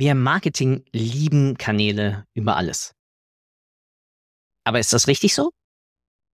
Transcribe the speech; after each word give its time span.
Wir 0.00 0.12
im 0.12 0.22
Marketing 0.22 0.84
lieben 0.92 1.58
Kanäle 1.58 2.24
über 2.32 2.54
alles. 2.54 2.94
Aber 4.62 4.78
ist 4.78 4.92
das 4.92 5.08
richtig 5.08 5.34
so? 5.34 5.50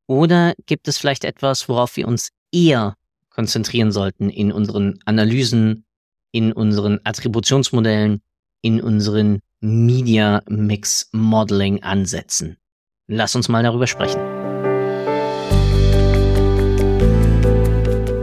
Oder 0.06 0.52
gibt 0.66 0.86
es 0.86 0.98
vielleicht 0.98 1.24
etwas, 1.24 1.66
worauf 1.66 1.96
wir 1.96 2.06
uns 2.06 2.28
eher 2.52 2.94
konzentrieren 3.30 3.90
sollten 3.90 4.28
in 4.28 4.52
unseren 4.52 4.98
Analysen, 5.06 5.86
in 6.30 6.52
unseren 6.52 7.00
Attributionsmodellen, 7.04 8.20
in 8.60 8.82
unseren 8.82 9.40
Media 9.60 10.42
Mix 10.46 11.08
Modeling 11.12 11.82
Ansätzen? 11.82 12.58
Lass 13.06 13.34
uns 13.34 13.48
mal 13.48 13.62
darüber 13.62 13.86
sprechen. 13.86 14.20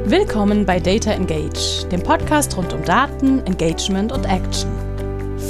Willkommen 0.05 0.67
bei 0.67 0.79
Data 0.79 1.11
Engage, 1.13 1.87
dem 1.91 2.03
Podcast 2.03 2.55
rund 2.57 2.73
um 2.73 2.85
Daten, 2.85 3.39
Engagement 3.47 4.11
und 4.11 4.25
Action. 4.25 4.90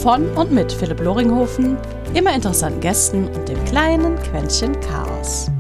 Von 0.02 0.32
und 0.32 0.52
mit 0.52 0.74
Philipp 0.74 1.00
Loringhofen, 1.00 1.78
immer 2.16 2.34
interessanten 2.34 2.80
Gästen 2.80 3.28
und 3.28 3.48
dem 3.48 3.64
kleinen 3.66 4.16
Quäntchen 4.24 4.74
Chaos. 4.80 5.52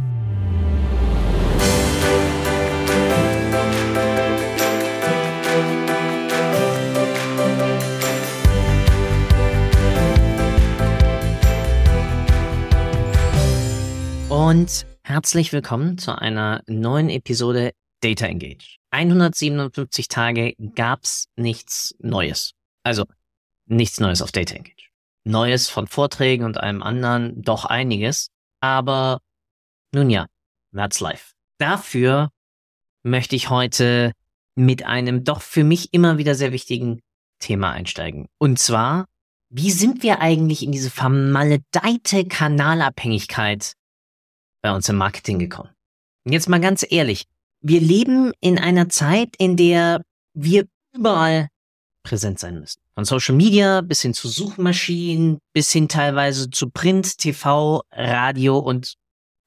Und 14.27 14.87
herzlich 15.03 15.53
willkommen 15.53 15.99
zu 15.99 16.17
einer 16.17 16.63
neuen 16.65 17.11
Episode 17.11 17.73
Data 17.99 18.25
Engage. 18.25 18.77
157 18.89 20.07
Tage 20.07 20.55
gab's 20.73 21.27
nichts 21.35 21.93
Neues. 21.99 22.53
Also 22.81 23.05
nichts 23.71 23.99
Neues 23.99 24.21
auf 24.21 24.31
Data 24.31 24.55
Engage. 24.55 24.89
Neues 25.23 25.69
von 25.69 25.87
Vorträgen 25.87 26.45
und 26.45 26.57
allem 26.57 26.81
anderen 26.83 27.41
doch 27.41 27.65
einiges. 27.65 28.29
Aber 28.59 29.19
nun 29.93 30.09
ja, 30.09 30.27
that's 30.73 30.99
life. 30.99 31.33
Dafür 31.59 32.29
möchte 33.03 33.35
ich 33.35 33.49
heute 33.49 34.13
mit 34.55 34.85
einem 34.85 35.23
doch 35.23 35.41
für 35.41 35.63
mich 35.63 35.93
immer 35.93 36.17
wieder 36.17 36.35
sehr 36.35 36.51
wichtigen 36.51 37.01
Thema 37.39 37.71
einsteigen. 37.71 38.27
Und 38.37 38.59
zwar, 38.59 39.05
wie 39.49 39.71
sind 39.71 40.03
wir 40.03 40.21
eigentlich 40.21 40.63
in 40.63 40.71
diese 40.71 40.89
vermaledeite 40.89 42.25
Kanalabhängigkeit 42.25 43.73
bei 44.61 44.73
uns 44.73 44.87
im 44.89 44.97
Marketing 44.97 45.39
gekommen? 45.39 45.69
Und 46.25 46.33
jetzt 46.33 46.49
mal 46.49 46.61
ganz 46.61 46.85
ehrlich, 46.87 47.25
wir 47.61 47.79
leben 47.79 48.31
in 48.39 48.57
einer 48.59 48.89
Zeit, 48.89 49.35
in 49.37 49.55
der 49.55 50.03
wir 50.33 50.67
überall 50.95 51.47
präsent 52.03 52.39
sein 52.39 52.59
müssen. 52.59 52.80
Von 52.93 53.05
Social 53.05 53.35
Media 53.35 53.81
bis 53.81 54.01
hin 54.01 54.13
zu 54.13 54.27
Suchmaschinen, 54.27 55.39
bis 55.53 55.71
hin 55.71 55.87
teilweise 55.87 56.49
zu 56.49 56.69
Print, 56.69 57.17
TV, 57.17 57.83
Radio 57.91 58.59
und 58.59 58.95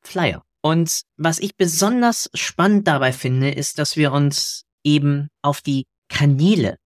Flyer. 0.03 0.43
Und 0.63 1.03
was 1.19 1.39
ich 1.41 1.57
besonders 1.57 2.31
spannend 2.33 2.89
dabei 2.89 3.13
finde, 3.13 3.51
ist, 3.51 3.79
dass 3.79 3.97
wir 3.97 4.13
uns 4.13 4.65
eben 4.83 5.29
auf 5.43 5.61
die 5.61 5.85
Kanäle 6.09 6.79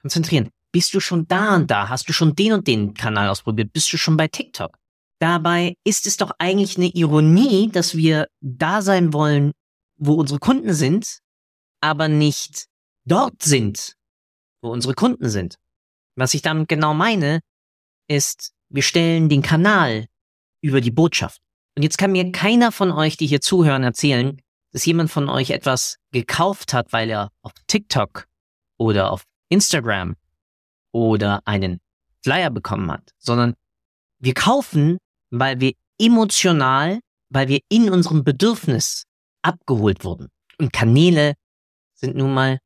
konzentrieren. 0.00 0.50
Bist 0.72 0.94
du 0.94 1.00
schon 1.00 1.26
da 1.28 1.56
und 1.56 1.70
da? 1.70 1.88
Hast 1.88 2.08
du 2.08 2.12
schon 2.12 2.34
den 2.34 2.52
und 2.54 2.66
den 2.66 2.94
Kanal 2.94 3.28
ausprobiert? 3.28 3.72
Bist 3.72 3.92
du 3.92 3.96
schon 3.96 4.16
bei 4.16 4.28
TikTok? 4.28 4.76
Dabei 5.20 5.74
ist 5.84 6.06
es 6.06 6.16
doch 6.16 6.32
eigentlich 6.38 6.76
eine 6.76 6.88
Ironie, 6.88 7.68
dass 7.70 7.96
wir 7.96 8.26
da 8.40 8.80
sein 8.82 9.12
wollen, 9.12 9.52
wo 9.96 10.14
unsere 10.14 10.40
Kunden 10.40 10.72
sind, 10.72 11.18
aber 11.80 12.08
nicht 12.08 12.66
dort 13.04 13.42
sind, 13.42 13.96
wo 14.62 14.70
unsere 14.70 14.94
Kunden 14.94 15.28
sind. 15.28 15.56
Was 16.16 16.34
ich 16.34 16.42
damit 16.42 16.68
genau 16.68 16.94
meine, 16.94 17.40
ist, 18.08 18.52
wir 18.68 18.82
stellen 18.82 19.28
den 19.28 19.42
Kanal 19.42 20.06
über 20.60 20.80
die 20.80 20.90
Botschaft. 20.90 21.40
Und 21.76 21.82
jetzt 21.82 21.98
kann 21.98 22.12
mir 22.12 22.32
keiner 22.32 22.72
von 22.72 22.90
euch, 22.90 23.16
die 23.16 23.26
hier 23.26 23.40
zuhören, 23.40 23.84
erzählen, 23.84 24.40
dass 24.72 24.84
jemand 24.84 25.10
von 25.10 25.28
euch 25.28 25.50
etwas 25.50 25.96
gekauft 26.12 26.72
hat, 26.72 26.92
weil 26.92 27.10
er 27.10 27.30
auf 27.42 27.52
TikTok 27.66 28.26
oder 28.78 29.10
auf 29.10 29.24
Instagram 29.48 30.16
oder 30.92 31.40
einen 31.46 31.80
Flyer 32.22 32.50
bekommen 32.50 32.90
hat, 32.90 33.12
sondern 33.18 33.54
wir 34.18 34.34
kaufen, 34.34 34.98
weil 35.30 35.60
wir 35.60 35.72
emotional, 35.98 37.00
weil 37.30 37.48
wir 37.48 37.60
in 37.68 37.90
unserem 37.90 38.24
Bedürfnis 38.24 39.04
abgeholt 39.42 40.04
wurden. 40.04 40.28
Und 40.58 40.72
Kanäle 40.72 41.34
sind 41.94 42.16
nun 42.16 42.34
mal 42.34 42.58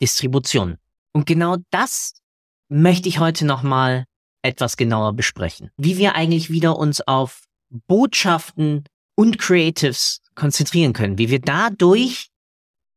Distribution. 0.00 0.78
Und 1.12 1.26
genau 1.26 1.56
das 1.70 2.14
möchte 2.72 3.08
ich 3.08 3.18
heute 3.18 3.44
nochmal 3.44 4.04
etwas 4.42 4.76
genauer 4.76 5.12
besprechen. 5.12 5.70
Wie 5.76 5.98
wir 5.98 6.14
eigentlich 6.14 6.50
wieder 6.50 6.78
uns 6.78 7.00
auf 7.00 7.44
Botschaften 7.86 8.84
und 9.14 9.38
Creatives 9.38 10.20
konzentrieren 10.34 10.92
können. 10.92 11.18
Wie 11.18 11.30
wir 11.30 11.40
dadurch, 11.40 12.28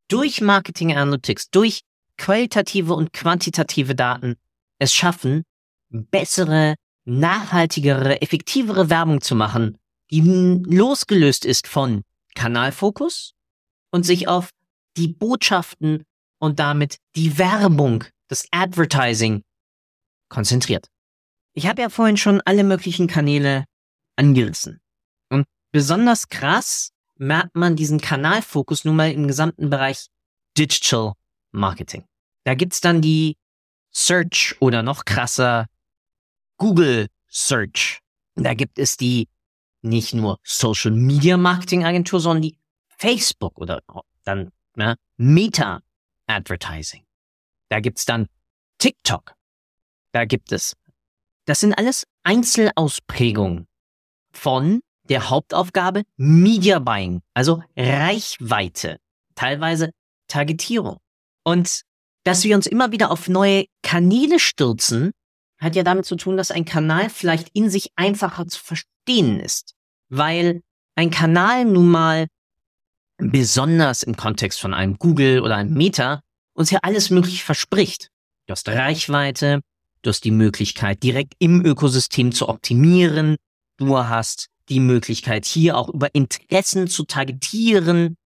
durch 0.08 0.40
Marketing 0.40 0.96
Analytics, 0.96 1.50
durch 1.50 1.82
qualitative 2.16 2.94
und 2.94 3.12
quantitative 3.12 3.94
Daten 3.94 4.36
es 4.78 4.94
schaffen, 4.94 5.42
bessere, 5.90 6.74
nachhaltigere, 7.04 8.20
effektivere 8.22 8.90
Werbung 8.90 9.20
zu 9.20 9.34
machen, 9.34 9.78
die 10.10 10.20
losgelöst 10.20 11.44
ist 11.44 11.66
von 11.66 12.02
Kanalfokus 12.34 13.34
und 13.90 14.04
sich 14.04 14.28
auf 14.28 14.50
die 14.96 15.08
Botschaften 15.08 16.04
und 16.38 16.58
damit 16.58 16.98
die 17.14 17.38
Werbung, 17.38 18.04
das 18.28 18.46
Advertising 18.50 19.42
konzentriert. 20.28 20.88
Ich 21.52 21.66
habe 21.66 21.82
ja 21.82 21.88
vorhin 21.88 22.16
schon 22.16 22.40
alle 22.44 22.64
möglichen 22.64 23.06
Kanäle 23.06 23.64
angerissen. 24.16 24.80
Und 25.30 25.46
besonders 25.72 26.28
krass 26.28 26.92
merkt 27.16 27.54
man 27.56 27.76
diesen 27.76 28.00
Kanalfokus 28.00 28.84
nun 28.84 28.96
mal 28.96 29.10
im 29.10 29.26
gesamten 29.26 29.70
Bereich 29.70 30.08
Digital 30.56 31.12
Marketing. 31.52 32.04
Da 32.44 32.54
gibt's 32.54 32.80
dann 32.80 33.00
die 33.00 33.36
Search 33.90 34.56
oder 34.60 34.82
noch 34.82 35.04
krasser 35.04 35.66
Google 36.58 37.08
Search. 37.28 38.00
Da 38.34 38.54
gibt 38.54 38.78
es 38.78 38.96
die 38.96 39.28
nicht 39.82 40.14
nur 40.14 40.38
Social 40.42 40.90
Media 40.90 41.36
Marketing 41.36 41.84
Agentur, 41.84 42.20
sondern 42.20 42.42
die 42.42 42.58
Facebook 42.98 43.58
oder 43.58 43.82
dann 44.24 44.52
ne, 44.74 44.96
Meta 45.16 45.82
Advertising. 46.26 47.04
Da 47.68 47.80
gibt's 47.80 48.04
dann 48.04 48.28
TikTok. 48.78 49.35
Da 50.16 50.24
gibt 50.24 50.50
es. 50.50 50.72
Das 51.44 51.60
sind 51.60 51.74
alles 51.74 52.06
Einzelausprägungen 52.24 53.66
von 54.32 54.80
der 55.10 55.28
Hauptaufgabe 55.28 56.02
Media 56.16 56.78
Buying, 56.78 57.20
also 57.34 57.62
Reichweite, 57.76 58.98
teilweise 59.34 59.90
Targetierung. 60.26 60.96
Und 61.44 61.82
dass 62.24 62.42
wir 62.44 62.56
uns 62.56 62.66
immer 62.66 62.90
wieder 62.90 63.10
auf 63.10 63.28
neue 63.28 63.66
Kanäle 63.82 64.40
stürzen, 64.40 65.12
hat 65.58 65.76
ja 65.76 65.82
damit 65.82 66.06
zu 66.06 66.16
tun, 66.16 66.36
dass 66.36 66.50
ein 66.50 66.64
Kanal 66.64 67.10
vielleicht 67.10 67.50
in 67.52 67.70
sich 67.70 67.90
einfacher 67.94 68.48
zu 68.48 68.58
verstehen 68.58 69.38
ist 69.38 69.76
weil 70.08 70.62
ein 70.94 71.10
Kanal 71.10 71.64
nun 71.64 71.88
mal 71.88 72.26
besonders 73.18 74.02
im 74.02 74.16
Kontext 74.16 74.60
von 74.60 74.74
einem 74.74 74.98
Google 74.98 75.40
oder 75.40 75.56
einem 75.56 75.74
Meta 75.74 76.22
uns 76.54 76.70
ja 76.70 76.78
alles 76.82 77.10
möglich 77.10 77.44
verspricht. 77.44 78.10
Du 78.46 78.52
hast 78.52 78.68
Reichweite, 78.68 79.60
du 80.06 80.10
hast 80.10 80.24
die 80.24 80.30
Möglichkeit, 80.30 81.02
direkt 81.02 81.34
im 81.38 81.64
Ökosystem 81.64 82.30
zu 82.30 82.48
optimieren, 82.48 83.36
du 83.76 83.98
hast 83.98 84.48
die 84.68 84.80
Möglichkeit, 84.80 85.44
hier 85.44 85.76
auch 85.76 85.88
über 85.88 86.14
Interessen 86.14 86.86
zu 86.86 87.04
targetieren. 87.04 88.16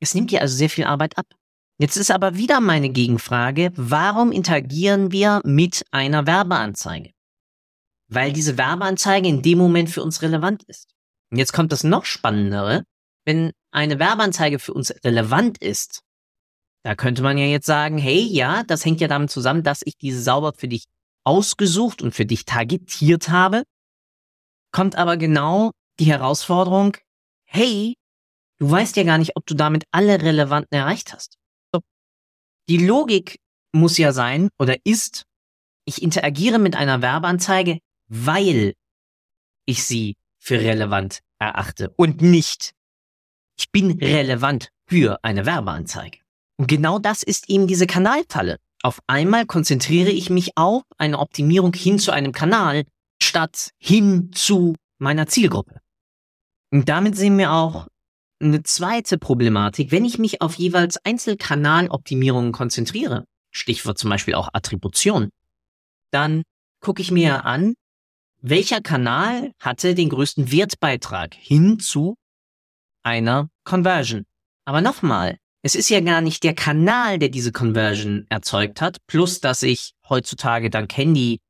Es 0.00 0.14
nimmt 0.14 0.30
dir 0.30 0.42
also 0.42 0.56
sehr 0.56 0.70
viel 0.70 0.84
Arbeit 0.84 1.16
ab. 1.18 1.26
Jetzt 1.78 1.96
ist 1.96 2.10
aber 2.10 2.36
wieder 2.36 2.60
meine 2.60 2.90
Gegenfrage, 2.90 3.72
warum 3.76 4.32
interagieren 4.32 5.12
wir 5.12 5.40
mit 5.44 5.84
einer 5.90 6.26
Werbeanzeige? 6.26 7.10
Weil 8.08 8.32
diese 8.32 8.56
Werbeanzeige 8.56 9.28
in 9.28 9.42
dem 9.42 9.58
Moment 9.58 9.90
für 9.90 10.02
uns 10.02 10.22
relevant 10.22 10.62
ist. 10.64 10.94
Und 11.30 11.38
jetzt 11.38 11.52
kommt 11.52 11.72
das 11.72 11.82
noch 11.84 12.04
Spannendere. 12.04 12.84
Wenn 13.24 13.52
eine 13.72 13.98
Werbeanzeige 13.98 14.58
für 14.58 14.72
uns 14.72 14.94
relevant 15.04 15.58
ist, 15.58 16.00
da 16.82 16.94
könnte 16.94 17.22
man 17.22 17.36
ja 17.36 17.46
jetzt 17.46 17.66
sagen, 17.66 17.98
hey, 17.98 18.20
ja, 18.20 18.62
das 18.62 18.84
hängt 18.84 19.00
ja 19.00 19.08
damit 19.08 19.30
zusammen, 19.30 19.62
dass 19.62 19.80
ich 19.84 19.96
diese 19.98 20.22
sauber 20.22 20.52
für 20.56 20.68
dich 20.68 20.84
ausgesucht 21.26 22.02
und 22.02 22.14
für 22.14 22.24
dich 22.24 22.44
targetiert 22.44 23.28
habe. 23.28 23.64
Kommt 24.72 24.96
aber 24.96 25.16
genau 25.16 25.72
die 25.98 26.06
Herausforderung, 26.06 26.96
hey, 27.46 27.94
du 28.58 28.70
weißt 28.70 28.96
ja 28.96 29.02
gar 29.02 29.18
nicht, 29.18 29.36
ob 29.36 29.46
du 29.46 29.54
damit 29.54 29.84
alle 29.90 30.22
Relevanten 30.22 30.76
erreicht 30.76 31.12
hast. 31.12 31.36
Die 32.68 32.78
Logik 32.78 33.38
muss 33.72 33.98
ja 33.98 34.12
sein 34.12 34.48
oder 34.58 34.76
ist, 34.84 35.24
ich 35.84 36.02
interagiere 36.02 36.58
mit 36.58 36.74
einer 36.74 37.00
Werbeanzeige, 37.00 37.78
weil 38.08 38.74
ich 39.66 39.84
sie 39.84 40.16
für 40.38 40.60
relevant 40.60 41.20
erachte 41.38 41.90
und 41.96 42.22
nicht, 42.22 42.72
ich 43.58 43.70
bin 43.70 43.98
relevant 43.98 44.70
für 44.88 45.18
eine 45.22 45.46
Werbeanzeige. 45.46 46.18
Und 46.58 46.68
genau 46.68 46.98
das 46.98 47.22
ist 47.22 47.48
eben 47.50 47.66
diese 47.66 47.86
Kanalfalle. 47.86 48.58
Auf 48.82 49.00
einmal 49.06 49.46
konzentriere 49.46 50.10
ich 50.10 50.30
mich 50.30 50.56
auf 50.56 50.82
eine 50.98 51.18
Optimierung 51.18 51.74
hin 51.74 51.98
zu 51.98 52.12
einem 52.12 52.32
Kanal 52.32 52.84
statt 53.20 53.70
hin 53.78 54.30
zu 54.32 54.74
meiner 54.98 55.26
Zielgruppe. 55.26 55.80
Und 56.70 56.88
damit 56.88 57.16
sehen 57.16 57.38
wir 57.38 57.52
auch 57.52 57.88
eine 58.40 58.62
zweite 58.62 59.18
Problematik, 59.18 59.92
wenn 59.92 60.04
ich 60.04 60.18
mich 60.18 60.42
auf 60.42 60.56
jeweils 60.56 60.98
Einzelkanaloptimierungen 61.04 62.52
konzentriere, 62.52 63.24
Stichwort 63.50 63.98
zum 63.98 64.10
Beispiel 64.10 64.34
auch 64.34 64.50
Attribution, 64.52 65.30
dann 66.10 66.42
gucke 66.80 67.00
ich 67.00 67.10
mir 67.10 67.44
an, 67.44 67.74
welcher 68.42 68.80
Kanal 68.80 69.52
hatte 69.58 69.94
den 69.94 70.10
größten 70.10 70.52
Wertbeitrag 70.52 71.34
hin 71.34 71.78
zu 71.78 72.16
einer 73.02 73.48
Conversion. 73.64 74.24
Aber 74.66 74.82
nochmal, 74.82 75.38
es 75.66 75.74
ist 75.74 75.88
ja 75.88 75.98
gar 75.98 76.20
nicht 76.20 76.44
der 76.44 76.54
Kanal, 76.54 77.18
der 77.18 77.28
diese 77.28 77.50
Conversion 77.50 78.24
erzeugt 78.28 78.80
hat, 78.80 78.98
plus 79.08 79.40
dass 79.40 79.64
ich 79.64 79.94
heutzutage 80.08 80.70
dank 80.70 80.96
Handy, 80.96 81.40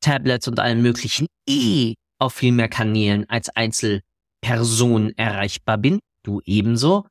Tablets 0.00 0.46
und 0.46 0.60
allen 0.60 0.80
möglichen 0.80 1.26
eh 1.48 1.94
auf 2.20 2.34
viel 2.34 2.52
mehr 2.52 2.68
Kanälen 2.68 3.28
als 3.28 3.48
Einzelperson 3.48 5.12
erreichbar 5.16 5.76
bin, 5.76 5.98
du 6.22 6.40
ebenso, 6.44 7.08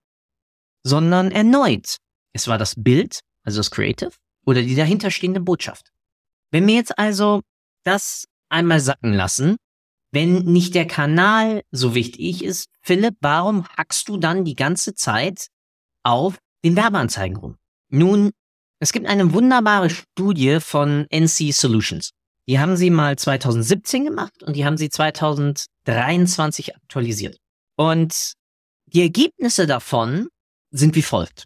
sondern 0.83 1.31
erneut, 1.31 1.97
es 2.31 2.47
war 2.47 2.57
das 2.57 2.75
Bild, 2.77 3.19
also 3.43 3.59
das 3.59 3.69
Creative, 3.69 4.11
oder 4.45 4.61
die 4.61 4.75
dahinterstehende 4.75 5.41
Botschaft. 5.41 5.91
Wenn 6.51 6.65
wir 6.65 6.75
jetzt 6.75 6.97
also 6.97 7.41
das 7.83 8.23
einmal 8.47 8.79
sacken 8.79 9.11
lassen, 9.11 9.57
wenn 10.13 10.45
nicht 10.45 10.75
der 10.75 10.87
Kanal 10.87 11.63
so 11.71 11.93
wichtig 11.93 12.41
ist, 12.41 12.69
Philipp, 12.79 13.15
warum 13.19 13.67
hackst 13.67 14.07
du 14.07 14.15
dann 14.15 14.45
die 14.45 14.55
ganze 14.55 14.93
Zeit 14.95 15.47
auf 16.07 16.37
den 16.63 16.75
Werbeanzeigen 16.75 17.37
rum? 17.37 17.57
Nun, 17.89 18.31
es 18.79 18.91
gibt 18.91 19.07
eine 19.07 19.33
wunderbare 19.33 19.89
Studie 19.89 20.59
von 20.59 21.05
NC 21.09 21.51
Solutions. 21.51 22.11
Die 22.47 22.59
haben 22.59 22.77
sie 22.77 22.89
mal 22.89 23.17
2017 23.17 24.05
gemacht 24.05 24.41
und 24.43 24.55
die 24.55 24.65
haben 24.65 24.77
sie 24.77 24.89
2023 24.89 26.75
aktualisiert. 26.75 27.37
Und 27.75 28.33
die 28.85 29.01
Ergebnisse 29.01 29.67
davon 29.67 30.29
sind 30.71 30.95
wie 30.95 31.01
folgt. 31.01 31.45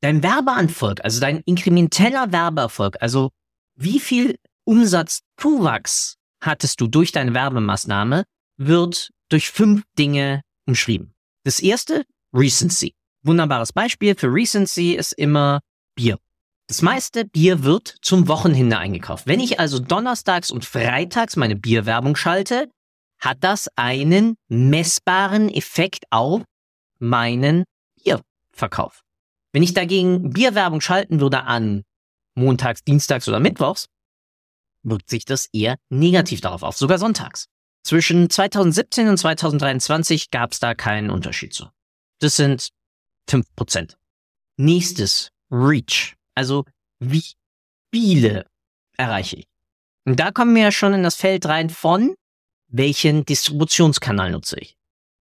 Dein 0.00 0.22
Werbeanfolg, 0.22 1.02
also 1.02 1.20
dein 1.20 1.40
inkrementeller 1.40 2.30
Werbeerfolg, 2.30 2.96
also 3.00 3.30
wie 3.74 3.98
viel 3.98 4.36
Umsatzzuwachs 4.64 6.14
hattest 6.40 6.80
du 6.80 6.86
durch 6.86 7.10
deine 7.10 7.34
Werbemaßnahme, 7.34 8.24
wird 8.58 9.10
durch 9.28 9.50
fünf 9.50 9.82
Dinge 9.98 10.42
umschrieben. 10.66 11.14
Das 11.44 11.58
erste, 11.58 12.04
Recency. 12.32 12.94
Wunderbares 13.22 13.72
Beispiel 13.72 14.14
für 14.14 14.32
Recency 14.32 14.92
ist 14.92 15.12
immer 15.12 15.60
Bier. 15.94 16.18
Das 16.68 16.82
meiste 16.82 17.24
Bier 17.24 17.64
wird 17.64 17.96
zum 18.02 18.28
Wochenende 18.28 18.78
eingekauft. 18.78 19.26
Wenn 19.26 19.40
ich 19.40 19.58
also 19.58 19.78
donnerstags 19.78 20.50
und 20.50 20.64
freitags 20.64 21.36
meine 21.36 21.56
Bierwerbung 21.56 22.14
schalte, 22.14 22.70
hat 23.20 23.38
das 23.40 23.68
einen 23.74 24.36
messbaren 24.48 25.48
Effekt 25.48 26.04
auf 26.10 26.42
meinen 26.98 27.64
Bierverkauf. 28.02 29.02
Wenn 29.52 29.62
ich 29.62 29.74
dagegen 29.74 30.30
Bierwerbung 30.30 30.80
schalten 30.80 31.20
würde 31.20 31.42
an 31.44 31.84
montags, 32.34 32.84
dienstags 32.84 33.28
oder 33.28 33.40
mittwochs, 33.40 33.86
wirkt 34.82 35.10
sich 35.10 35.24
das 35.24 35.48
eher 35.52 35.76
negativ 35.88 36.40
darauf 36.40 36.62
auf, 36.62 36.76
sogar 36.76 36.98
sonntags. 36.98 37.46
Zwischen 37.82 38.28
2017 38.28 39.08
und 39.08 39.16
2023 39.16 40.30
gab 40.30 40.52
es 40.52 40.60
da 40.60 40.74
keinen 40.74 41.10
Unterschied 41.10 41.54
zu. 41.54 41.68
Das 42.20 42.36
sind 42.36 42.68
5%. 43.28 43.96
Nächstes, 44.56 45.30
Reach. 45.50 46.14
Also 46.34 46.64
wie 46.98 47.24
viele 47.92 48.46
erreiche 48.96 49.36
ich? 49.36 49.48
Und 50.04 50.18
da 50.18 50.30
kommen 50.30 50.54
wir 50.54 50.62
ja 50.62 50.72
schon 50.72 50.94
in 50.94 51.02
das 51.02 51.16
Feld 51.16 51.46
rein 51.46 51.70
von, 51.70 52.14
welchen 52.68 53.24
Distributionskanal 53.24 54.30
nutze 54.30 54.58
ich. 54.58 54.76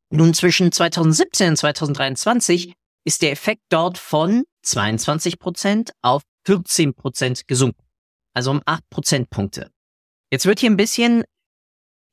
Nun 0.09 0.33
zwischen 0.33 0.71
2017 0.71 1.49
und 1.49 1.57
2023 1.57 2.73
ist 3.05 3.21
der 3.21 3.31
Effekt 3.31 3.61
dort 3.69 3.97
von 3.97 4.43
22% 4.65 5.91
auf 6.01 6.23
14% 6.47 7.43
gesunken 7.47 7.87
also 8.37 8.51
um 8.51 8.61
acht 8.65 8.87
Prozentpunkte. 8.91 9.71
Jetzt 10.31 10.45
wird 10.45 10.59
hier 10.59 10.69
ein 10.69 10.77
bisschen 10.77 11.23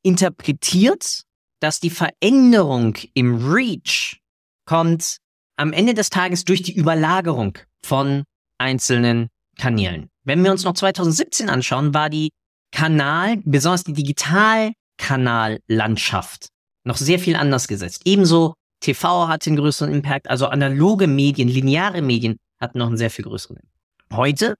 interpretiert, 0.02 1.24
dass 1.60 1.80
die 1.80 1.90
Veränderung 1.90 2.96
im 3.12 3.52
Reach 3.52 4.22
kommt 4.64 5.18
am 5.56 5.72
Ende 5.72 5.94
des 5.94 6.10
Tages 6.10 6.44
durch 6.44 6.62
die 6.62 6.74
Überlagerung 6.74 7.56
von 7.84 8.24
einzelnen 8.58 9.28
Kanälen. 9.58 10.08
Wenn 10.24 10.42
wir 10.42 10.50
uns 10.50 10.64
noch 10.64 10.74
2017 10.74 11.48
anschauen, 11.48 11.94
war 11.94 12.10
die 12.10 12.30
Kanal, 12.72 13.36
besonders 13.44 13.84
die 13.84 13.92
Digitalkanallandschaft 13.92 16.48
noch 16.84 16.96
sehr 16.96 17.18
viel 17.18 17.36
anders 17.36 17.68
gesetzt. 17.68 18.02
Ebenso 18.04 18.54
TV 18.80 19.28
hatte 19.28 19.50
einen 19.50 19.56
größeren 19.56 19.92
Impact, 19.92 20.28
also 20.28 20.46
analoge 20.46 21.06
Medien, 21.06 21.48
lineare 21.48 22.02
Medien 22.02 22.36
hatten 22.60 22.78
noch 22.78 22.88
einen 22.88 22.98
sehr 22.98 23.10
viel 23.10 23.24
größeren 23.24 23.56
Impact. 23.56 23.72
Heute 24.12 24.54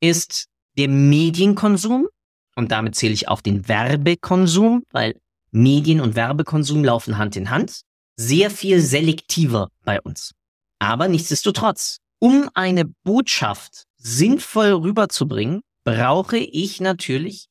ist 0.00 0.46
der 0.78 0.88
Medienkonsum, 0.88 2.08
und 2.56 2.72
damit 2.72 2.94
zähle 2.94 3.14
ich 3.14 3.28
auch 3.28 3.40
den 3.40 3.68
Werbekonsum, 3.68 4.84
weil 4.90 5.18
Medien 5.50 6.00
und 6.00 6.16
Werbekonsum 6.16 6.84
laufen 6.84 7.18
Hand 7.18 7.36
in 7.36 7.50
Hand, 7.50 7.82
sehr 8.16 8.50
viel 8.50 8.80
selektiver 8.80 9.68
bei 9.84 10.00
uns. 10.00 10.32
Aber 10.78 11.08
nichtsdestotrotz, 11.08 11.98
um 12.18 12.50
eine 12.54 12.84
Botschaft 12.84 13.84
sinnvoll 13.96 14.72
rüberzubringen, 14.72 15.62
brauche 15.84 16.38
ich 16.38 16.80
natürlich 16.80 17.46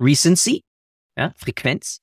Recency, 0.00 0.62
ja, 1.16 1.32
Frequenz, 1.36 2.00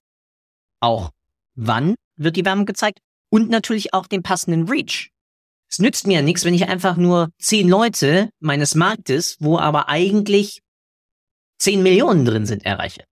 auch 0.79 1.11
wann 1.55 1.95
wird 2.15 2.35
die 2.35 2.45
Werbung 2.45 2.65
gezeigt 2.65 2.99
und 3.29 3.49
natürlich 3.49 3.93
auch 3.93 4.07
den 4.07 4.23
passenden 4.23 4.67
Reach. 4.67 5.11
Es 5.69 5.79
nützt 5.79 6.07
mir 6.07 6.15
ja 6.15 6.21
nichts, 6.21 6.45
wenn 6.45 6.53
ich 6.53 6.67
einfach 6.67 6.97
nur 6.97 7.29
zehn 7.37 7.69
Leute 7.69 8.29
meines 8.39 8.75
Marktes, 8.75 9.37
wo 9.39 9.59
aber 9.59 9.87
eigentlich 9.87 10.61
zehn 11.59 11.83
Millionen 11.83 12.25
drin 12.25 12.45
sind, 12.45 12.65
erreiche. 12.65 13.03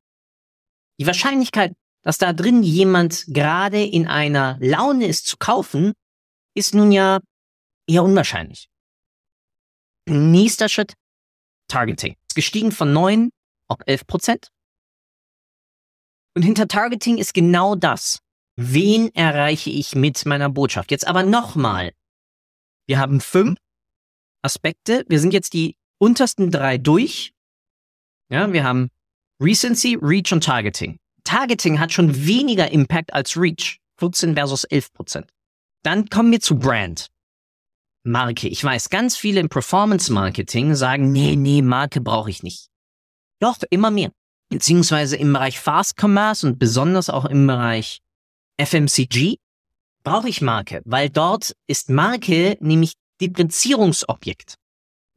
Die 1.00 1.06
Wahrscheinlichkeit, 1.06 1.74
dass 2.08 2.18
da 2.18 2.32
drin 2.32 2.64
jemand 2.64 3.26
gerade 3.28 3.84
in 3.84 4.08
einer 4.08 4.58
Laune 4.62 5.08
ist 5.08 5.28
zu 5.28 5.36
kaufen, 5.36 5.92
ist 6.56 6.74
nun 6.74 6.94
ja 6.94 7.20
eher 7.86 8.02
unwahrscheinlich. 8.02 8.70
Nächster 10.08 10.70
Schritt, 10.70 10.94
Targeting. 11.68 12.16
Ist 12.30 12.36
gestiegen 12.36 12.72
von 12.72 12.94
neun 12.94 13.32
auf 13.68 13.80
elf 13.88 14.08
Prozent. 14.08 14.48
Und 16.34 16.44
hinter 16.44 16.70
Targeting 16.70 17.18
ist 17.18 17.34
genau 17.34 17.76
das. 17.76 18.20
Wen 18.56 19.14
erreiche 19.14 19.70
ich 19.70 19.94
mit 19.94 20.26
meiner 20.26 20.50
Botschaft? 20.50 20.92
Jetzt 20.92 21.08
aber 21.08 21.24
nochmal. 21.24 21.92
Wir 22.86 23.00
haben 23.00 23.20
fünf 23.20 23.60
Aspekte. 24.42 25.04
Wir 25.10 25.20
sind 25.20 25.34
jetzt 25.34 25.52
die 25.52 25.76
untersten 25.98 26.52
drei 26.52 26.78
durch. 26.78 27.34
Ja, 28.30 28.54
wir 28.54 28.64
haben 28.64 28.92
Recency, 29.42 29.98
Reach 30.02 30.32
und 30.32 30.46
Targeting. 30.46 31.00
Targeting 31.28 31.80
hat 31.80 31.92
schon 31.92 32.26
weniger 32.26 32.72
Impact 32.72 33.14
als 33.14 33.36
Reach. 33.36 33.80
14 34.00 34.36
versus 34.36 34.64
11 34.64 34.94
Prozent. 34.94 35.28
Dann 35.84 36.10
kommen 36.10 36.32
wir 36.32 36.40
zu 36.40 36.58
Brand. 36.58 37.08
Marke. 38.04 38.48
Ich 38.48 38.64
weiß, 38.64 38.90
ganz 38.90 39.18
viele 39.18 39.42
im 39.42 39.50
Performance 39.50 40.12
Marketing 40.14 40.76
sagen, 40.76 41.12
nee, 41.12 41.36
nee, 41.36 41.62
Marke 41.62 42.00
brauche 42.00 42.30
ich 42.30 42.44
nicht. 42.44 42.70
Doch, 43.40 43.58
immer 43.70 43.92
mehr. 43.92 44.12
Beziehungsweise 44.50 45.18
im 45.18 45.34
Bereich 45.34 45.60
Fast 45.60 46.02
Commerce 46.02 46.48
und 46.48 46.58
besonders 46.58 47.10
auch 47.10 47.26
im 47.26 47.46
Bereich 47.46 48.00
FMCG 48.58 49.38
brauche 50.04 50.30
ich 50.30 50.42
Marke, 50.42 50.82
weil 50.86 51.10
dort 51.10 51.54
ist 51.68 51.90
Marke 51.90 52.58
nämlich 52.62 52.94
Differenzierungsobjekt. 53.20 54.56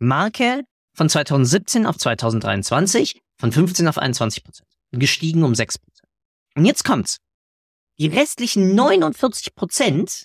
Marke 0.01 0.65
von 0.95 1.09
2017 1.09 1.87
auf 1.87 1.97
2023 1.97 3.21
von 3.39 3.53
15 3.53 3.87
auf 3.87 3.99
21 3.99 4.43
Prozent. 4.43 4.69
Gestiegen 4.91 5.45
um 5.45 5.55
6 5.55 5.79
Prozent. 5.79 6.00
Und 6.55 6.65
jetzt 6.65 6.85
kommt's. 6.85 7.19
Die 7.99 8.07
restlichen 8.07 8.75
49 8.75 9.55
Prozent 9.55 10.25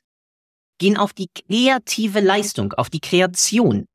gehen 0.78 0.98
auf 0.98 1.14
die 1.14 1.28
kreative 1.28 2.20
Leistung, 2.20 2.74
auf 2.74 2.90
die 2.90 3.00
Kreation. 3.00 3.86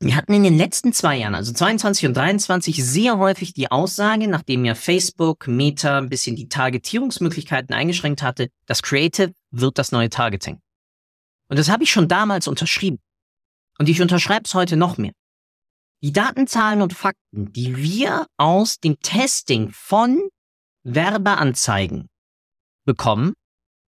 Wir 0.00 0.14
hatten 0.14 0.32
in 0.32 0.44
den 0.44 0.56
letzten 0.56 0.92
zwei 0.92 1.16
Jahren, 1.16 1.34
also 1.34 1.52
22 1.52 2.06
und 2.06 2.16
23, 2.16 2.84
sehr 2.84 3.18
häufig 3.18 3.52
die 3.52 3.70
Aussage, 3.70 4.28
nachdem 4.28 4.64
ja 4.64 4.76
Facebook, 4.76 5.48
Meta 5.48 5.98
ein 5.98 6.08
bisschen 6.08 6.36
die 6.36 6.48
Targetierungsmöglichkeiten 6.48 7.74
eingeschränkt 7.74 8.22
hatte, 8.22 8.48
das 8.66 8.82
Creative 8.82 9.32
wird 9.50 9.76
das 9.76 9.90
neue 9.90 10.08
Targeting. 10.08 10.60
Und 11.48 11.58
das 11.58 11.68
habe 11.68 11.82
ich 11.82 11.90
schon 11.90 12.06
damals 12.06 12.46
unterschrieben. 12.46 12.98
Und 13.78 13.88
ich 13.88 14.00
unterschreibe 14.00 14.44
es 14.44 14.54
heute 14.54 14.76
noch 14.76 14.98
mehr. 14.98 15.12
Die 16.02 16.12
Datenzahlen 16.12 16.80
und 16.80 16.92
Fakten, 16.92 17.52
die 17.52 17.76
wir 17.76 18.26
aus 18.36 18.78
dem 18.78 19.00
Testing 19.00 19.70
von 19.72 20.28
Werbeanzeigen 20.94 22.08
bekommen, 22.84 23.34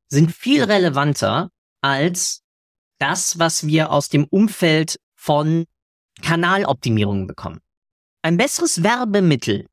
sind 0.09 0.33
viel 0.33 0.65
relevanter 0.65 1.51
als 1.83 2.43
das, 2.99 3.39
was 3.39 3.67
wir 3.67 3.91
aus 3.91 4.09
dem 4.09 4.25
Umfeld 4.25 4.99
von 5.15 5.65
Kanaloptimierungen 6.21 7.27
bekommen. 7.27 7.61
Ein 8.23 8.37
besseres 8.37 8.83
Werbemittel 8.83 9.67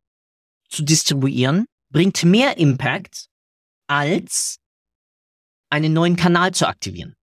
zu 0.69 0.83
distribuieren 0.83 1.65
bringt 1.89 2.23
mehr 2.23 2.57
Impact 2.57 3.27
als 3.87 4.57
einen 5.69 5.93
neuen 5.93 6.15
Kanal 6.15 6.53
zu 6.53 6.67
aktivieren 6.67 7.15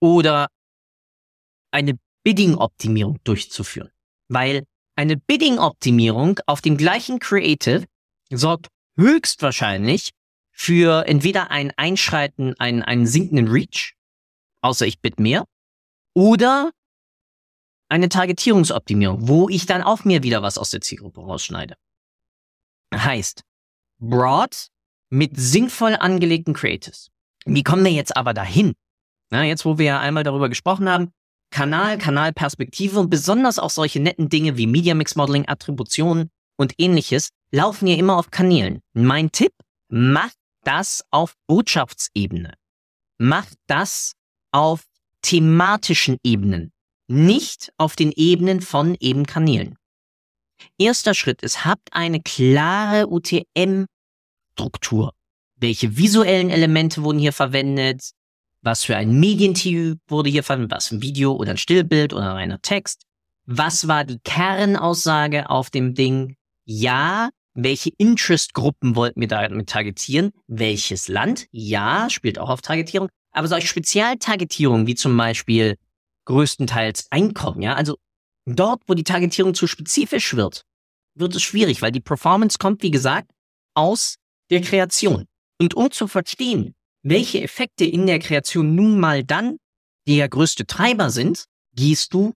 oder 0.00 0.48
eine 1.70 1.98
Bidding-Optimierung 2.24 3.18
durchzuführen. 3.24 3.90
Weil 4.28 4.64
eine 4.96 5.16
Bidding-Optimierung 5.16 6.40
auf 6.46 6.60
dem 6.60 6.76
gleichen 6.76 7.18
Creative 7.18 7.86
sorgt 8.30 8.68
höchstwahrscheinlich 8.96 10.10
für 10.52 11.06
entweder 11.06 11.50
ein 11.50 11.72
Einschreiten, 11.76 12.54
einen, 12.58 12.82
einen 12.82 13.06
sinkenden 13.06 13.48
Reach, 13.48 13.94
außer 14.60 14.86
ich 14.86 15.00
bitte 15.00 15.20
mehr, 15.20 15.44
oder 16.14 16.70
eine 17.88 18.08
Targetierungsoptimierung, 18.08 19.28
wo 19.28 19.48
ich 19.48 19.66
dann 19.66 19.82
auch 19.82 20.04
mir 20.04 20.22
wieder 20.22 20.42
was 20.42 20.58
aus 20.58 20.70
der 20.70 20.80
Zielgruppe 20.80 21.20
rausschneide. 21.20 21.74
Heißt, 22.94 23.42
broad 23.98 24.68
mit 25.10 25.32
sinnvoll 25.36 25.96
angelegten 25.96 26.54
Creatives. 26.54 27.10
Wie 27.44 27.62
kommen 27.62 27.84
wir 27.84 27.92
jetzt 27.92 28.16
aber 28.16 28.32
dahin? 28.32 28.74
Na, 29.30 29.44
jetzt, 29.44 29.64
wo 29.64 29.78
wir 29.78 29.86
ja 29.86 30.00
einmal 30.00 30.24
darüber 30.24 30.48
gesprochen 30.48 30.88
haben, 30.88 31.12
Kanal, 31.50 31.98
Kanalperspektive 31.98 32.98
und 32.98 33.10
besonders 33.10 33.58
auch 33.58 33.70
solche 33.70 34.00
netten 34.00 34.28
Dinge 34.28 34.56
wie 34.56 34.66
Media 34.66 34.94
Mix 34.94 35.14
Modeling, 35.14 35.46
Attribution 35.46 36.30
und 36.56 36.74
ähnliches 36.78 37.30
laufen 37.54 37.86
ja 37.86 37.96
immer 37.96 38.18
auf 38.18 38.30
Kanälen. 38.30 38.82
Mein 38.92 39.30
Tipp, 39.30 39.52
macht 39.88 40.36
das 40.64 41.04
auf 41.10 41.34
Botschaftsebene. 41.46 42.52
Macht 43.18 43.54
das 43.68 44.14
auf 44.50 44.82
thematischen 45.22 46.18
Ebenen, 46.24 46.72
nicht 47.06 47.72
auf 47.78 47.94
den 47.96 48.12
Ebenen 48.12 48.60
von 48.60 48.96
eben 48.98 49.24
Kanälen. 49.24 49.76
Erster 50.78 51.14
Schritt 51.14 51.42
ist, 51.42 51.64
habt 51.64 51.92
eine 51.92 52.20
klare 52.20 53.08
UTM-Struktur. 53.08 55.12
Welche 55.56 55.96
visuellen 55.96 56.50
Elemente 56.50 57.04
wurden 57.04 57.20
hier 57.20 57.32
verwendet? 57.32 58.10
Was 58.62 58.82
für 58.84 58.96
ein 58.96 59.20
Medientyp 59.20 60.00
wurde 60.08 60.30
hier 60.30 60.42
verwendet? 60.42 60.72
Was 60.72 60.90
ein 60.90 61.02
Video 61.02 61.34
oder 61.34 61.52
ein 61.52 61.58
Stillbild 61.58 62.12
oder 62.12 62.34
reiner 62.34 62.60
Text? 62.60 63.04
Was 63.46 63.86
war 63.86 64.02
die 64.04 64.18
Kernaussage 64.24 65.48
auf 65.50 65.70
dem 65.70 65.94
Ding? 65.94 66.34
Ja, 66.64 67.30
welche 67.54 67.90
Interest-Gruppen 67.98 68.96
wollten 68.96 69.20
wir 69.20 69.28
damit 69.28 69.68
targetieren? 69.68 70.32
Welches 70.46 71.08
Land? 71.08 71.46
Ja, 71.52 72.10
spielt 72.10 72.38
auch 72.38 72.50
auf 72.50 72.62
Targetierung. 72.62 73.08
Aber 73.32 73.48
solche 73.48 73.68
Spezialtargetierungen, 73.68 74.86
wie 74.86 74.94
zum 74.94 75.16
Beispiel 75.16 75.76
größtenteils 76.26 77.06
Einkommen, 77.10 77.62
ja, 77.62 77.74
also 77.74 77.96
dort, 78.46 78.82
wo 78.86 78.94
die 78.94 79.04
Targetierung 79.04 79.54
zu 79.54 79.66
spezifisch 79.66 80.34
wird, 80.34 80.62
wird 81.14 81.34
es 81.34 81.42
schwierig, 81.42 81.80
weil 81.82 81.92
die 81.92 82.00
Performance 82.00 82.58
kommt, 82.58 82.82
wie 82.82 82.90
gesagt, 82.90 83.30
aus 83.74 84.16
der 84.50 84.60
Kreation. 84.60 85.26
Und 85.60 85.74
um 85.74 85.90
zu 85.90 86.08
verstehen, 86.08 86.74
welche 87.02 87.42
Effekte 87.42 87.84
in 87.84 88.06
der 88.06 88.18
Kreation 88.18 88.74
nun 88.74 88.98
mal 88.98 89.24
dann 89.24 89.58
der 90.06 90.28
größte 90.28 90.66
Treiber 90.66 91.10
sind, 91.10 91.44
gehst 91.74 92.14
du 92.14 92.32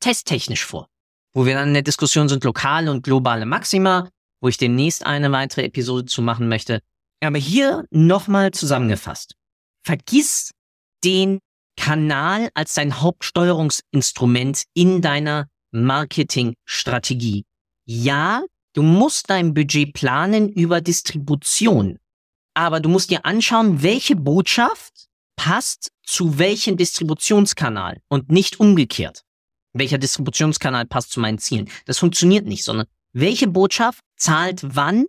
testtechnisch 0.00 0.64
vor. 0.64 0.88
Wo 1.34 1.46
wir 1.46 1.54
dann 1.54 1.68
in 1.68 1.74
der 1.74 1.82
Diskussion 1.82 2.28
sind, 2.28 2.44
lokale 2.44 2.90
und 2.90 3.02
globale 3.02 3.46
Maxima, 3.46 4.10
wo 4.44 4.48
ich 4.48 4.58
demnächst 4.58 5.06
eine 5.06 5.32
weitere 5.32 5.62
Episode 5.62 6.04
zu 6.04 6.20
machen 6.20 6.48
möchte. 6.48 6.82
Aber 7.22 7.38
hier 7.38 7.86
nochmal 7.90 8.50
zusammengefasst. 8.50 9.36
Vergiss 9.82 10.50
den 11.02 11.38
Kanal 11.78 12.50
als 12.52 12.74
dein 12.74 13.00
Hauptsteuerungsinstrument 13.00 14.64
in 14.74 15.00
deiner 15.00 15.48
Marketingstrategie. 15.70 17.46
Ja, 17.86 18.44
du 18.74 18.82
musst 18.82 19.30
dein 19.30 19.54
Budget 19.54 19.94
planen 19.94 20.50
über 20.50 20.82
Distribution. 20.82 21.98
Aber 22.52 22.80
du 22.80 22.90
musst 22.90 23.10
dir 23.10 23.24
anschauen, 23.24 23.82
welche 23.82 24.14
Botschaft 24.14 25.08
passt 25.36 25.88
zu 26.02 26.38
welchem 26.38 26.76
Distributionskanal 26.76 28.02
und 28.08 28.30
nicht 28.30 28.60
umgekehrt. 28.60 29.22
Welcher 29.72 29.96
Distributionskanal 29.96 30.84
passt 30.84 31.12
zu 31.12 31.20
meinen 31.20 31.38
Zielen? 31.38 31.70
Das 31.86 31.98
funktioniert 31.98 32.44
nicht, 32.44 32.62
sondern 32.62 32.86
welche 33.14 33.46
Botschaft 33.46 34.04
zahlt 34.24 34.60
wann 34.62 35.04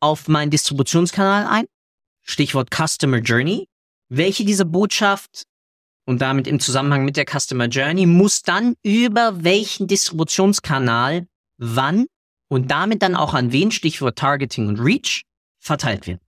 auf 0.00 0.28
meinen 0.28 0.50
Distributionskanal 0.50 1.46
ein? 1.46 1.64
Stichwort 2.22 2.68
Customer 2.70 3.18
Journey. 3.18 3.68
Welche 4.10 4.44
dieser 4.44 4.66
Botschaft 4.66 5.44
und 6.04 6.20
damit 6.20 6.46
im 6.46 6.60
Zusammenhang 6.60 7.04
mit 7.04 7.16
der 7.16 7.24
Customer 7.24 7.66
Journey 7.66 8.04
muss 8.04 8.42
dann 8.42 8.74
über 8.82 9.42
welchen 9.42 9.86
Distributionskanal 9.86 11.26
wann 11.56 12.06
und 12.48 12.70
damit 12.70 13.00
dann 13.00 13.14
auch 13.14 13.32
an 13.32 13.50
wen, 13.50 13.70
Stichwort 13.70 14.18
Targeting 14.18 14.68
und 14.68 14.78
Reach, 14.78 15.22
verteilt 15.58 16.06
werden. 16.06 16.20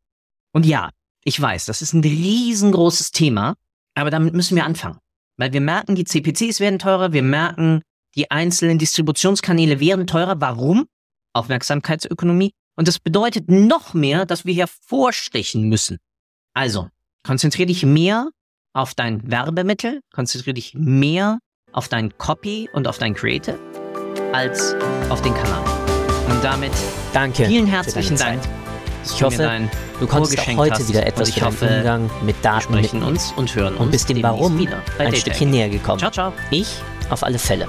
Und 0.53 0.65
ja, 0.65 0.91
ich 1.23 1.39
weiß, 1.39 1.67
das 1.67 1.83
ist 1.83 1.93
ein 1.93 2.03
riesengroßes 2.03 3.11
Thema, 3.11 3.57
aber 3.95 4.11
damit 4.11 4.33
müssen 4.33 4.57
wir 4.57 4.65
anfangen. 4.65 4.99
Weil 5.37 5.53
wir 5.53 5.61
merken, 5.61 5.97
die 5.97 6.05
CPCs 6.05 6.61
werden 6.61 6.79
teurer, 6.79 7.13
wir 7.13 7.23
merken, 7.23 7.83
die 8.15 8.31
einzelnen 8.31 8.79
Distributionskanäle 8.79 9.81
werden 9.81 10.07
teurer. 10.07 10.41
Warum? 10.41 10.87
Aufmerksamkeitsökonomie. 11.35 12.53
Und 12.77 12.89
das 12.89 12.99
bedeutet 12.99 13.51
noch 13.51 13.95
mehr, 13.95 14.27
dass 14.27 14.45
wir 14.45 14.55
hervorstechen 14.55 15.69
müssen. 15.69 15.99
Also, 16.55 16.89
konzentriere 17.25 17.67
dich 17.67 17.85
mehr 17.85 18.31
auf 18.73 18.95
dein 18.95 19.31
Werbemittel, 19.31 20.01
konzentriere 20.13 20.55
dich 20.55 20.75
mehr 20.75 21.39
auf 21.73 21.89
dein 21.89 22.17
Copy 22.19 22.69
und 22.73 22.89
auf 22.89 22.99
dein 22.99 23.15
Creative 23.15 23.59
als 24.33 24.75
auf 25.11 25.23
den 25.23 25.35
Kanal. 25.35 25.65
Und 26.29 26.43
damit 26.43 26.73
Danke 27.13 27.47
vielen 27.47 27.67
herzlichen 27.67 28.17
Dank. 28.17 28.43
Ich 29.05 29.23
hoffe, 29.23 29.69
du 30.01 30.07
konntest 30.07 30.39
auch 30.39 30.57
heute 30.57 30.75
hast. 30.75 30.89
wieder 30.89 31.07
etwas 31.07 31.31
für 31.31 31.45
hoffe, 31.45 31.67
Umgang 31.67 32.11
mit 32.25 32.37
Daten 32.43 32.73
wir 32.73 32.79
sprechen 32.79 33.01
mitnehmen 33.01 33.13
uns 33.13 33.33
und 33.37 33.55
hören 33.55 33.75
uns 33.75 33.81
und 33.81 33.91
bist 33.91 34.09
dem 34.09 34.23
Warum 34.23 34.59
wieder 34.59 34.83
bei 34.99 35.07
ein 35.07 35.15
Stückchen 35.15 35.51
näher 35.51 35.69
gekommen. 35.69 35.99
Ciao, 35.99 36.11
ciao. 36.11 36.33
Ich 36.51 36.69
auf 37.11 37.23
alle 37.23 37.39
Fälle. 37.39 37.69